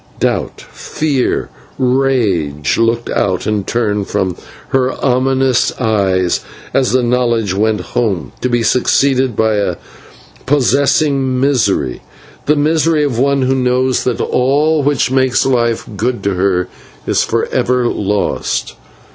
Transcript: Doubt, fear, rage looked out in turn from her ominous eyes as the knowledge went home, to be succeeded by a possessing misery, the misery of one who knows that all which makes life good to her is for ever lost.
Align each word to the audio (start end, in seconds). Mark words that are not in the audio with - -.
Doubt, 0.19 0.61
fear, 0.71 1.51
rage 1.77 2.79
looked 2.79 3.07
out 3.11 3.45
in 3.45 3.63
turn 3.65 4.03
from 4.03 4.35
her 4.69 4.91
ominous 4.93 5.71
eyes 5.79 6.39
as 6.73 6.91
the 6.91 7.03
knowledge 7.03 7.53
went 7.53 7.81
home, 7.81 8.31
to 8.41 8.49
be 8.49 8.63
succeeded 8.63 9.35
by 9.35 9.57
a 9.57 9.75
possessing 10.47 11.39
misery, 11.39 12.01
the 12.47 12.55
misery 12.55 13.03
of 13.03 13.19
one 13.19 13.43
who 13.43 13.53
knows 13.53 14.03
that 14.05 14.19
all 14.19 14.81
which 14.81 15.11
makes 15.11 15.45
life 15.45 15.87
good 15.95 16.23
to 16.23 16.33
her 16.33 16.67
is 17.05 17.23
for 17.23 17.45
ever 17.49 17.85
lost. 17.87 18.73